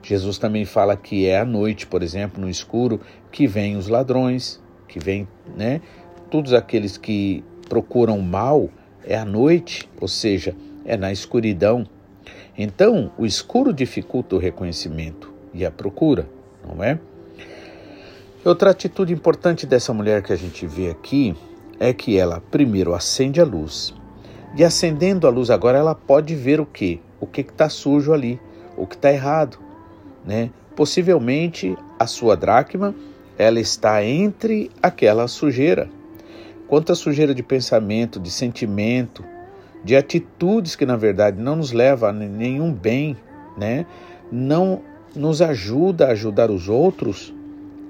Jesus 0.02 0.38
também 0.38 0.64
fala 0.64 0.96
que 0.96 1.26
é 1.26 1.38
à 1.38 1.44
noite, 1.44 1.86
por 1.86 2.02
exemplo, 2.02 2.40
no 2.40 2.48
escuro, 2.48 3.00
que 3.30 3.46
vêm 3.46 3.76
os 3.76 3.86
ladrões, 3.86 4.62
que 4.88 4.98
vêm, 4.98 5.28
né? 5.56 5.80
Todos 6.32 6.54
aqueles 6.54 6.96
que 6.96 7.44
procuram 7.68 8.18
mal 8.18 8.70
é 9.04 9.18
à 9.18 9.24
noite, 9.24 9.86
ou 10.00 10.08
seja, 10.08 10.56
é 10.82 10.96
na 10.96 11.12
escuridão. 11.12 11.86
Então, 12.56 13.12
o 13.18 13.26
escuro 13.26 13.70
dificulta 13.70 14.34
o 14.34 14.38
reconhecimento 14.38 15.30
e 15.52 15.66
a 15.66 15.70
procura, 15.70 16.26
não 16.66 16.82
é? 16.82 16.98
Outra 18.42 18.70
atitude 18.70 19.12
importante 19.12 19.66
dessa 19.66 19.92
mulher 19.92 20.22
que 20.22 20.32
a 20.32 20.36
gente 20.36 20.66
vê 20.66 20.88
aqui 20.88 21.36
é 21.78 21.92
que 21.92 22.16
ela 22.16 22.40
primeiro 22.50 22.94
acende 22.94 23.38
a 23.38 23.44
luz. 23.44 23.94
E 24.56 24.64
acendendo 24.64 25.26
a 25.26 25.30
luz 25.30 25.50
agora, 25.50 25.76
ela 25.76 25.94
pode 25.94 26.34
ver 26.34 26.60
o 26.62 26.66
que? 26.66 26.98
O 27.20 27.26
que 27.26 27.42
está 27.42 27.68
sujo 27.68 28.10
ali, 28.10 28.40
o 28.74 28.86
que 28.86 28.94
está 28.94 29.12
errado, 29.12 29.58
né? 30.24 30.48
Possivelmente 30.74 31.76
a 31.98 32.06
sua 32.06 32.34
dracma 32.34 32.94
ela 33.36 33.60
está 33.60 34.02
entre 34.02 34.70
aquela 34.82 35.28
sujeira 35.28 35.90
quanta 36.72 36.94
sujeira 36.94 37.34
de 37.34 37.42
pensamento, 37.42 38.18
de 38.18 38.30
sentimento, 38.30 39.22
de 39.84 39.94
atitudes 39.94 40.74
que 40.74 40.86
na 40.86 40.96
verdade 40.96 41.38
não 41.38 41.54
nos 41.54 41.70
leva 41.70 42.08
a 42.08 42.12
nenhum 42.14 42.72
bem, 42.72 43.14
né? 43.58 43.84
Não 44.30 44.80
nos 45.14 45.42
ajuda 45.42 46.06
a 46.06 46.12
ajudar 46.12 46.50
os 46.50 46.70
outros, 46.70 47.30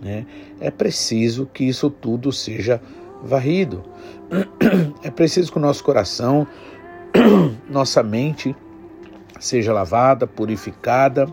né? 0.03 0.27
É 0.61 0.69
preciso 0.69 1.47
que 1.47 1.63
isso 1.63 1.89
tudo 1.91 2.33
seja 2.33 2.83
varrido. 3.23 3.85
É 5.05 5.13
preciso 5.13 5.53
que 5.53 5.59
o 5.59 5.63
nosso 5.63 5.85
coração, 5.85 6.45
nossa 7.71 8.03
mente 8.03 8.53
seja 9.39 9.73
lavada, 9.73 10.27
purificada, 10.27 11.33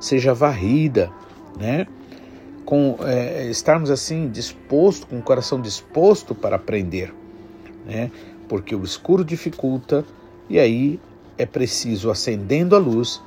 seja 0.00 0.34
varrida, 0.34 1.08
né? 1.56 1.86
Com 2.70 2.98
é, 3.02 3.46
estarmos 3.50 3.90
assim 3.90 4.30
disposto, 4.30 5.04
com 5.08 5.18
o 5.18 5.22
coração 5.22 5.60
disposto 5.60 6.36
para 6.36 6.54
aprender, 6.54 7.12
né? 7.84 8.12
Porque 8.48 8.76
o 8.76 8.84
escuro 8.84 9.24
dificulta 9.24 10.04
e 10.48 10.56
aí 10.56 11.00
é 11.36 11.44
preciso 11.44 12.12
acendendo 12.12 12.76
a 12.76 12.78
luz 12.78 13.20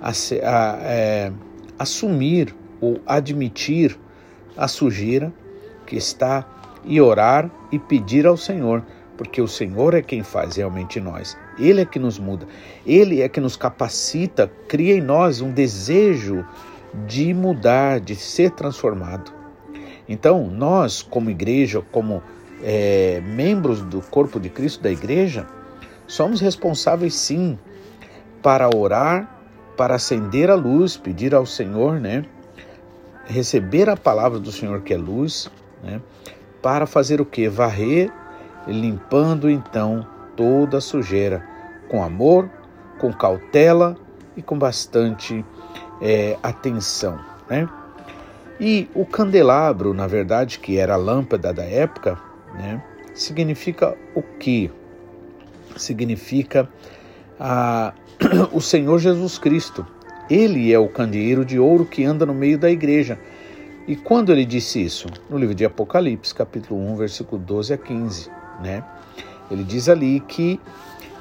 a, 0.00 0.08
a, 0.08 0.78
é, 0.80 1.30
assumir 1.78 2.56
ou 2.80 2.98
admitir 3.06 3.98
a 4.56 4.66
sujeira 4.66 5.30
que 5.86 5.96
está 5.96 6.48
e 6.82 7.02
orar 7.02 7.50
e 7.70 7.78
pedir 7.78 8.26
ao 8.26 8.38
Senhor, 8.38 8.82
porque 9.18 9.42
o 9.42 9.48
Senhor 9.48 9.92
é 9.92 10.00
quem 10.00 10.22
faz 10.22 10.56
realmente 10.56 10.98
nós. 10.98 11.36
Ele 11.58 11.82
é 11.82 11.84
que 11.84 11.98
nos 11.98 12.18
muda, 12.18 12.46
ele 12.86 13.20
é 13.20 13.28
que 13.28 13.40
nos 13.40 13.56
capacita, 13.56 14.50
cria 14.66 14.94
em 14.94 15.02
nós 15.02 15.42
um 15.42 15.52
desejo 15.52 16.46
de 17.06 17.32
mudar, 17.32 18.00
de 18.00 18.16
ser 18.16 18.50
transformado. 18.50 19.32
Então, 20.08 20.48
nós, 20.48 21.02
como 21.02 21.30
igreja, 21.30 21.82
como 21.92 22.22
é, 22.62 23.22
membros 23.24 23.80
do 23.82 24.00
corpo 24.00 24.40
de 24.40 24.48
Cristo 24.48 24.82
da 24.82 24.90
igreja, 24.90 25.46
somos 26.06 26.40
responsáveis 26.40 27.14
sim 27.14 27.58
para 28.42 28.68
orar, 28.74 29.38
para 29.76 29.94
acender 29.94 30.50
a 30.50 30.54
luz, 30.54 30.96
pedir 30.96 31.34
ao 31.34 31.46
Senhor, 31.46 32.00
né? 32.00 32.24
Receber 33.26 33.88
a 33.88 33.96
palavra 33.96 34.38
do 34.38 34.50
Senhor 34.50 34.80
que 34.80 34.92
é 34.92 34.96
luz, 34.96 35.50
né? 35.82 36.00
Para 36.60 36.86
fazer 36.86 37.20
o 37.20 37.24
que? 37.24 37.48
Varrer 37.48 38.12
limpando 38.66 39.48
então 39.48 40.06
toda 40.36 40.78
a 40.78 40.80
sujeira 40.80 41.46
com 41.88 42.02
amor, 42.02 42.50
com 42.98 43.12
cautela 43.12 43.96
e 44.36 44.42
com 44.42 44.58
bastante 44.58 45.44
é, 46.00 46.36
atenção. 46.42 47.18
Né? 47.48 47.68
E 48.60 48.88
o 48.94 49.06
candelabro, 49.06 49.94
na 49.94 50.06
verdade, 50.06 50.58
que 50.58 50.76
era 50.76 50.94
a 50.94 50.96
lâmpada 50.96 51.52
da 51.52 51.64
época, 51.64 52.18
né, 52.54 52.82
significa 53.14 53.96
o 54.14 54.22
que? 54.22 54.70
Significa 55.76 56.68
a, 57.38 57.94
o 58.52 58.60
Senhor 58.60 58.98
Jesus 58.98 59.38
Cristo. 59.38 59.86
Ele 60.28 60.72
é 60.72 60.78
o 60.78 60.88
candeeiro 60.88 61.44
de 61.44 61.58
ouro 61.58 61.84
que 61.84 62.04
anda 62.04 62.24
no 62.26 62.34
meio 62.34 62.58
da 62.58 62.70
igreja. 62.70 63.18
E 63.88 63.96
quando 63.96 64.30
ele 64.30 64.44
disse 64.44 64.84
isso? 64.84 65.08
No 65.28 65.36
livro 65.36 65.54
de 65.54 65.64
Apocalipse, 65.64 66.34
capítulo 66.34 66.80
1, 66.92 66.96
versículo 66.96 67.40
12 67.42 67.72
a 67.72 67.78
15, 67.78 68.30
né? 68.62 68.84
Ele 69.50 69.64
diz 69.64 69.88
ali 69.88 70.20
que 70.20 70.60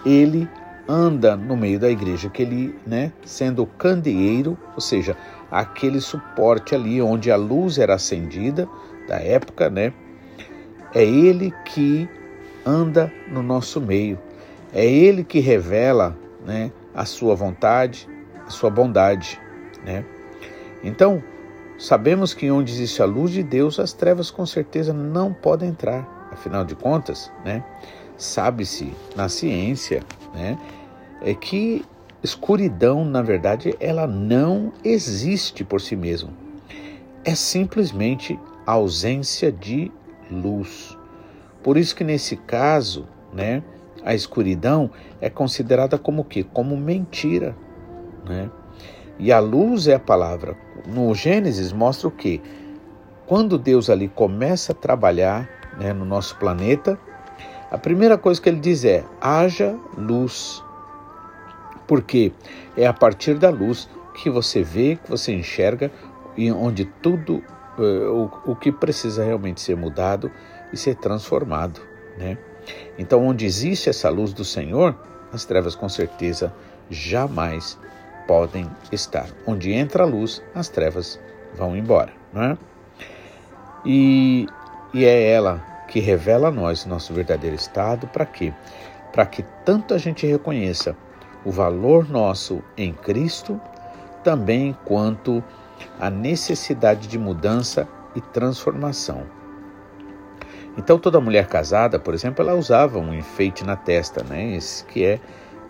ele 0.06 0.48
anda 0.90 1.36
no 1.36 1.56
meio 1.56 1.80
da 1.80 1.88
igreja, 1.88 2.30
que 2.30 2.42
ele, 2.42 2.76
né, 2.86 3.14
sendo 3.24 3.62
o 3.62 3.68
candeeiro, 3.68 4.58
ou 4.74 4.82
seja, 4.82 5.16
aquele 5.52 6.02
suporte 6.02 6.74
ali 6.74 7.00
onde 7.00 7.30
a 7.30 7.36
luz 7.36 7.78
era 7.78 7.94
acendida 7.94 8.68
da 9.08 9.18
época, 9.18 9.70
né? 9.70 9.94
É 10.92 11.04
ele 11.04 11.54
que 11.66 12.10
anda 12.66 13.14
no 13.28 13.44
nosso 13.44 13.80
meio. 13.80 14.18
É 14.74 14.84
ele 14.84 15.24
que 15.24 15.40
revela, 15.40 16.18
né, 16.44 16.72
a 16.96 17.06
sua 17.06 17.36
vontade, 17.36 18.10
a 18.48 18.50
sua 18.50 18.72
bondade, 18.72 19.40
né? 19.86 20.04
Então, 20.84 21.22
sabemos 21.78 22.34
que 22.34 22.50
onde 22.50 22.74
existe 22.74 23.00
a 23.04 23.06
luz 23.06 23.30
de 23.30 23.44
Deus, 23.44 23.80
as 23.80 23.94
trevas 23.94 24.32
com 24.32 24.46
certeza 24.46 24.92
não 24.92 25.32
podem 25.34 25.70
entrar. 25.70 26.30
Afinal 26.32 26.66
de 26.66 26.76
contas, 26.76 27.32
né? 27.46 27.64
Sabe-se 28.18 28.92
na 29.16 29.30
ciência, 29.30 30.04
né, 30.34 30.58
é 31.22 31.34
que 31.34 31.84
escuridão, 32.24 33.06
na 33.06 33.22
verdade, 33.22 33.76
ela 33.80 34.06
não 34.08 34.74
existe 34.84 35.64
por 35.64 35.82
si 35.82 35.96
mesma. 35.96 36.30
É 37.24 37.36
simplesmente 37.36 38.40
ausência 38.66 39.52
de 39.52 39.92
luz. 40.30 40.98
Por 41.64 41.78
isso 41.78 41.96
que 41.96 42.04
nesse 42.04 42.36
caso, 42.36 43.08
né, 43.34 43.64
a 44.04 44.14
escuridão 44.14 44.90
é 45.20 45.30
considerada 45.30 45.98
como 45.98 46.22
o 46.22 46.26
quê? 46.26 46.44
Como 46.44 46.78
mentira, 46.78 47.56
né? 48.28 48.50
E 49.18 49.32
a 49.34 49.40
luz 49.40 49.88
é 49.88 49.96
a 49.96 50.00
palavra. 50.00 50.56
No 50.88 51.14
Gênesis 51.14 51.74
mostra 51.74 52.08
o 52.08 52.12
quê? 52.12 52.40
Quando 53.28 53.58
Deus 53.58 53.90
ali 53.90 54.08
começa 54.08 54.72
a 54.72 54.76
trabalhar 54.76 55.50
né, 55.78 55.92
no 55.92 56.06
nosso 56.06 56.38
planeta, 56.38 56.98
a 57.70 57.78
primeira 57.78 58.18
coisa 58.18 58.42
que 58.42 58.50
ele 58.50 58.60
diz 58.60 58.86
é: 58.86 59.04
haja 59.20 59.76
luz. 59.98 60.64
Porque 61.90 62.32
é 62.78 62.86
a 62.86 62.94
partir 62.94 63.34
da 63.34 63.50
luz 63.50 63.90
que 64.14 64.30
você 64.30 64.62
vê, 64.62 65.00
que 65.04 65.10
você 65.10 65.34
enxerga 65.34 65.92
e 66.38 66.52
onde 66.52 66.86
tudo 66.86 67.44
uh, 67.80 68.30
o, 68.46 68.52
o 68.52 68.56
que 68.56 68.72
precisa 68.72 69.24
realmente 69.24 69.60
ser 69.60 69.76
mudado 69.76 70.32
e 70.72 70.78
ser 70.78 70.94
transformado, 70.98 71.82
né? 72.16 72.38
Então, 73.00 73.26
onde 73.26 73.44
existe 73.44 73.90
essa 73.90 74.08
luz 74.08 74.34
do 74.34 74.46
Senhor, 74.46 74.96
as 75.34 75.46
trevas 75.46 75.74
com 75.74 75.90
certeza 75.90 76.54
jamais 76.92 77.76
podem 78.28 78.70
estar. 78.92 79.26
Onde 79.48 79.72
entra 79.72 80.04
a 80.04 80.06
luz, 80.06 80.44
as 80.54 80.70
trevas 80.70 81.20
vão 81.56 81.76
embora, 81.76 82.14
não 82.32 82.44
é? 82.44 82.58
E, 83.84 84.46
e 84.94 85.06
é 85.06 85.32
ela 85.32 85.66
que 85.88 86.00
revela 86.00 86.50
a 86.50 86.52
nós 86.52 86.86
nosso 86.86 87.16
verdadeiro 87.16 87.56
estado, 87.56 88.06
para 88.06 88.28
quê? 88.28 88.54
Para 89.12 89.26
que 89.26 89.44
tanto 89.66 89.96
a 89.96 89.98
gente 89.98 90.28
reconheça 90.28 90.96
o 91.50 91.52
valor 91.52 92.08
nosso 92.08 92.62
em 92.78 92.94
Cristo, 92.94 93.60
também 94.24 94.78
quanto 94.86 95.44
a 96.00 96.08
necessidade 96.08 97.08
de 97.08 97.18
mudança 97.18 97.88
e 98.16 98.22
transformação. 98.22 99.24
Então 100.78 101.00
toda 101.00 101.20
mulher 101.20 101.48
casada, 101.48 101.98
por 101.98 102.14
exemplo, 102.14 102.46
ela 102.46 102.54
usava 102.56 103.00
um 103.00 103.12
enfeite 103.16 103.66
na 103.66 103.76
testa, 103.76 104.24
né? 104.24 104.54
Esse 104.56 104.86
que 104.86 105.04
é 105.04 105.20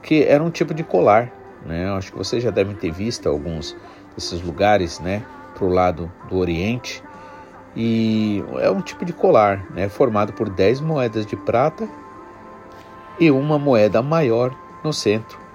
que 0.04 0.26
era 0.26 0.44
um 0.44 0.50
tipo 0.50 0.74
de 0.74 0.84
colar, 0.84 1.32
né? 1.66 1.88
Eu 1.88 1.96
acho 1.96 2.12
que 2.12 2.18
vocês 2.18 2.44
já 2.44 2.52
devem 2.52 2.76
ter 2.76 2.92
visto 2.92 3.30
alguns 3.30 3.74
desses 4.16 4.42
lugares, 4.42 5.00
né, 5.00 5.24
para 5.56 5.64
o 5.64 5.70
lado 5.70 6.12
do 6.28 6.38
Oriente. 6.38 7.02
E 7.74 8.44
é 8.60 8.70
um 8.70 8.82
tipo 8.82 9.06
de 9.06 9.14
colar, 9.14 9.66
né, 9.72 9.88
formado 9.88 10.34
por 10.34 10.50
10 10.50 10.82
moedas 10.82 11.26
de 11.26 11.38
prata 11.38 11.88
e 13.18 13.32
uma 13.32 13.58
moeda 13.58 14.02
maior 14.02 14.54
no 14.84 14.92
centro. 14.92 15.49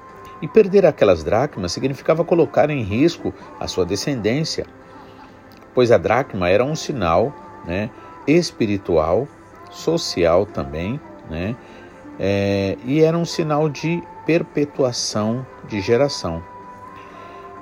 E 0.45 0.47
perder 0.47 0.85
aquelas 0.85 1.25
dracmas 1.25 1.73
significava 1.73 2.23
colocar 2.23 2.69
em 2.69 2.83
risco 2.83 3.33
a 3.59 3.67
sua 3.67 3.87
descendência, 3.87 4.67
pois 5.73 5.91
a 5.91 5.97
dracma 5.97 6.51
era 6.51 6.63
um 6.63 6.77
sinal 6.77 7.33
né, 7.65 7.89
espiritual, 8.27 9.27
social 9.71 10.45
também, 10.45 11.01
né, 11.31 11.57
é, 12.21 12.77
e 12.85 13.03
era 13.03 13.17
um 13.17 13.25
sinal 13.25 13.71
de 13.71 14.03
perpetuação 14.27 15.47
de 15.67 15.81
geração. 15.81 16.43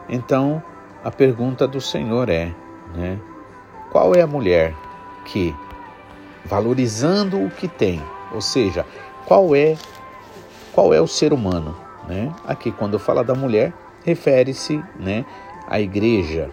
Então, 0.09 0.61
a 1.05 1.11
pergunta 1.12 1.68
do 1.68 1.81
Senhor 1.81 2.29
é, 2.29 2.53
né, 2.97 3.16
qual 3.92 4.12
é 4.12 4.23
a 4.23 4.27
mulher 4.27 4.75
que, 5.25 5.55
valorizando 6.45 7.40
o 7.40 7.49
que 7.49 7.68
tem, 7.68 8.03
ou 8.33 8.40
seja, 8.40 8.85
qual 9.25 9.55
é 9.55 9.77
qual 10.73 10.92
é 10.92 11.01
o 11.01 11.07
ser 11.07 11.33
humano, 11.33 11.77
né? 12.09 12.33
Aqui 12.47 12.73
quando 12.73 12.99
fala 12.99 13.23
da 13.23 13.35
mulher, 13.35 13.73
refere-se, 14.05 14.83
né, 14.99 15.25
à 15.67 15.81
igreja. 15.81 16.51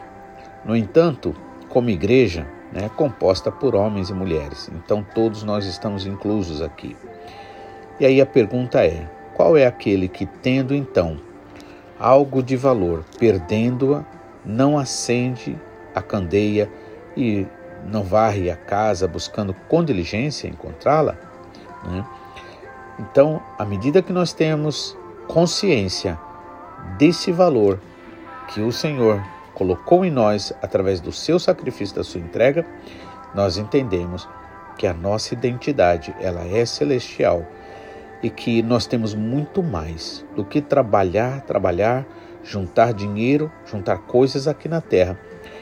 No 0.65 0.75
entanto, 0.75 1.35
como 1.67 1.89
igreja, 1.89 2.47
né, 2.71 2.89
composta 2.95 3.51
por 3.51 3.75
homens 3.75 4.09
e 4.09 4.13
mulheres. 4.13 4.69
Então 4.73 5.05
todos 5.15 5.43
nós 5.43 5.65
estamos 5.65 6.05
inclusos 6.05 6.61
aqui. 6.61 6.95
E 7.99 8.05
aí 8.05 8.21
a 8.21 8.25
pergunta 8.25 8.83
é: 8.85 9.09
qual 9.33 9.57
é 9.57 9.65
aquele 9.65 10.07
que, 10.07 10.25
tendo 10.25 10.73
então 10.73 11.19
algo 11.99 12.41
de 12.41 12.55
valor, 12.55 13.03
perdendo-a, 13.17 14.05
não 14.45 14.77
acende 14.77 15.57
a 15.93 16.01
candeia 16.01 16.69
e 17.15 17.45
não 17.85 18.03
varre 18.03 18.49
a 18.49 18.55
casa 18.55 19.07
buscando 19.07 19.53
com 19.67 19.83
diligência 19.83 20.47
encontrá-la? 20.47 21.17
Né? 21.83 22.05
Então, 22.99 23.41
à 23.57 23.63
medida 23.63 24.01
que 24.01 24.11
nós 24.11 24.33
temos 24.33 24.97
consciência 25.29 26.19
desse 26.97 27.31
valor 27.31 27.79
que 28.47 28.61
o 28.61 28.71
Senhor 28.71 29.23
colocou 29.53 30.03
em 30.03 30.09
nós 30.09 30.51
através 30.59 30.99
do 30.99 31.11
seu 31.11 31.39
sacrifício, 31.39 31.95
da 31.95 32.03
sua 32.03 32.19
entrega, 32.19 32.65
nós 33.35 33.55
entendemos 33.55 34.27
que 34.75 34.87
a 34.87 34.93
nossa 34.93 35.35
identidade 35.35 36.15
ela 36.19 36.41
é 36.47 36.65
celestial 36.65 37.45
e 38.23 38.29
que 38.31 38.63
nós 38.63 38.87
temos 38.87 39.13
muito 39.13 39.61
mais 39.61 40.25
do 40.35 40.43
que 40.43 40.61
trabalhar, 40.61 41.41
trabalhar, 41.41 42.07
juntar 42.43 42.91
dinheiro, 42.91 43.51
juntar 43.67 43.99
coisas 43.99 44.47
aqui 44.47 44.67
na 44.67 44.81
terra 44.81 45.19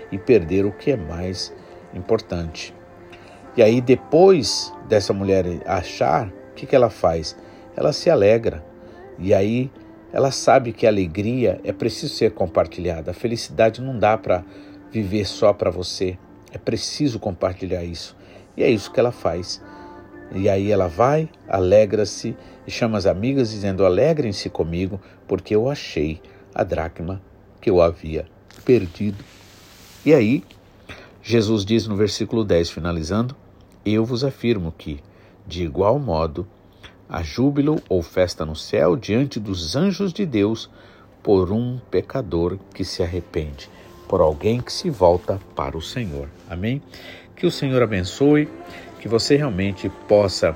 e 0.09 0.17
perder 0.17 0.65
o 0.65 0.71
que 0.71 0.91
é 0.91 0.97
mais 0.97 1.53
importante. 1.93 2.73
E 3.57 3.61
aí, 3.61 3.81
depois 3.81 4.73
dessa 4.87 5.11
mulher 5.11 5.45
achar, 5.65 6.27
o 6.27 6.53
que, 6.55 6.65
que 6.65 6.75
ela 6.75 6.89
faz? 6.89 7.35
Ela 7.75 7.91
se 7.91 8.09
alegra. 8.09 8.63
E 9.19 9.33
aí, 9.33 9.71
ela 10.11 10.31
sabe 10.31 10.71
que 10.71 10.85
a 10.85 10.89
alegria 10.89 11.59
é 11.63 11.73
preciso 11.73 12.13
ser 12.13 12.31
compartilhada. 12.31 13.11
A 13.11 13.13
felicidade 13.13 13.81
não 13.81 13.97
dá 13.97 14.17
para 14.17 14.43
viver 14.91 15.25
só 15.25 15.53
para 15.53 15.69
você. 15.69 16.17
É 16.51 16.57
preciso 16.57 17.19
compartilhar 17.19 17.83
isso. 17.83 18.15
E 18.55 18.63
é 18.63 18.69
isso 18.69 18.91
que 18.91 18.99
ela 18.99 19.11
faz. 19.11 19.61
E 20.33 20.49
aí 20.49 20.71
ela 20.71 20.87
vai, 20.87 21.29
alegra-se 21.47 22.35
e 22.65 22.71
chama 22.71 22.97
as 22.97 23.05
amigas, 23.05 23.51
dizendo: 23.51 23.85
Alegrem-se 23.85 24.49
comigo, 24.49 24.99
porque 25.27 25.55
eu 25.55 25.69
achei 25.69 26.21
a 26.53 26.63
dracma 26.63 27.21
que 27.61 27.69
eu 27.69 27.81
havia 27.81 28.25
perdido. 28.65 29.23
E 30.05 30.13
aí, 30.13 30.43
Jesus 31.21 31.65
diz 31.65 31.87
no 31.87 31.95
versículo 31.95 32.43
10, 32.43 32.69
finalizando: 32.69 33.35
Eu 33.85 34.03
vos 34.03 34.23
afirmo 34.23 34.71
que, 34.71 34.99
de 35.45 35.63
igual 35.63 35.99
modo, 35.99 36.47
há 37.09 37.23
júbilo 37.23 37.81
ou 37.87 38.01
festa 38.01 38.45
no 38.45 38.55
céu 38.55 38.95
diante 38.95 39.39
dos 39.39 39.75
anjos 39.75 40.11
de 40.11 40.25
Deus 40.25 40.69
por 41.23 41.51
um 41.51 41.79
pecador 41.91 42.57
que 42.73 42.83
se 42.83 43.03
arrepende, 43.03 43.69
por 44.07 44.21
alguém 44.21 44.61
que 44.61 44.71
se 44.71 44.89
volta 44.89 45.39
para 45.55 45.77
o 45.77 45.81
Senhor. 45.81 46.29
Amém? 46.49 46.81
Que 47.35 47.45
o 47.45 47.51
Senhor 47.51 47.81
abençoe 47.81 48.49
que 48.99 49.07
você 49.07 49.35
realmente 49.35 49.89
possa 50.07 50.55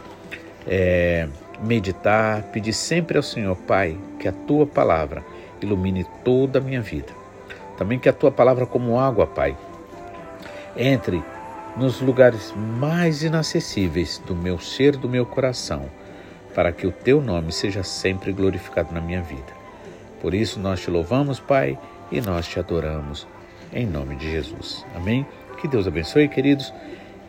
é, 0.66 1.28
meditar, 1.62 2.44
pedir 2.52 2.74
sempre 2.74 3.18
ao 3.18 3.24
Senhor, 3.24 3.56
Pai, 3.56 3.98
que 4.20 4.28
a 4.28 4.32
tua 4.32 4.66
palavra 4.66 5.24
ilumine 5.62 6.06
toda 6.24 6.60
a 6.60 6.62
minha 6.62 6.82
vida. 6.82 7.14
Também 7.78 8.00
que 8.00 8.10
a 8.10 8.14
tua 8.14 8.32
palavra, 8.32 8.66
como 8.66 9.00
água, 9.00 9.28
Pai, 9.28 9.58
entre 10.76 11.24
nos 11.78 12.02
lugares 12.02 12.54
mais 12.56 13.24
inacessíveis 13.24 14.22
do 14.26 14.36
meu 14.36 14.60
ser, 14.60 14.98
do 14.98 15.08
meu 15.08 15.26
coração, 15.26 15.90
para 16.54 16.72
que 16.72 16.86
o 16.86 16.92
teu 16.92 17.22
nome 17.22 17.52
seja 17.52 17.84
sempre 17.84 18.32
glorificado 18.32 18.94
na 18.94 19.02
minha 19.02 19.22
vida. 19.22 19.54
Por 20.22 20.34
isso 20.34 20.60
nós 20.60 20.82
te 20.82 20.92
louvamos, 20.92 21.40
Pai, 21.40 21.78
e 22.12 22.22
nós 22.22 22.48
te 22.48 22.60
adoramos, 22.60 23.28
em 23.74 23.86
nome 23.86 24.16
de 24.16 24.30
Jesus. 24.30 24.86
Amém? 24.96 25.26
Que 25.60 25.68
Deus 25.68 25.88
abençoe, 25.88 26.28
queridos, 26.28 26.74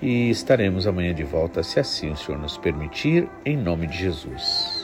e 0.01 0.31
estaremos 0.31 0.87
amanhã 0.87 1.15
de 1.15 1.23
volta, 1.23 1.63
se 1.63 1.79
assim 1.79 2.11
o 2.11 2.17
Senhor 2.17 2.39
nos 2.39 2.59
permitir, 2.59 3.29
em 3.45 3.57
nome 3.57 3.87
de 3.87 3.97
Jesus. 3.99 4.82